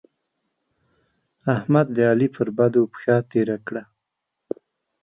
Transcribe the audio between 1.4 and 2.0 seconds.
احمد؛ د